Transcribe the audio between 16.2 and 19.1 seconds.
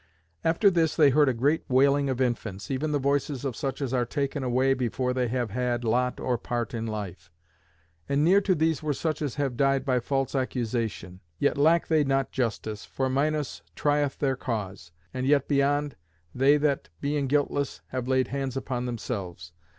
they that, being guiltless, have laid hands upon